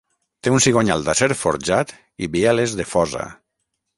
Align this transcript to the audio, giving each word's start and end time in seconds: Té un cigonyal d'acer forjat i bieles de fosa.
Té 0.45 0.53
un 0.53 0.61
cigonyal 0.65 1.03
d'acer 1.09 1.27
forjat 1.41 1.93
i 2.27 2.31
bieles 2.37 2.75
de 2.81 2.87
fosa. 2.95 3.29